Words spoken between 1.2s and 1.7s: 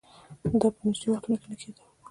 کې نه